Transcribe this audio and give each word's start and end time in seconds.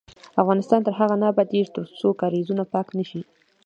افغانستان 0.41 0.79
تر 0.83 0.93
هغو 0.99 1.15
نه 1.21 1.25
ابادیږي، 1.31 1.73
ترڅو 1.75 2.07
کاریزونه 2.21 2.63
پاک 2.73 2.87
نشي. 2.97 3.21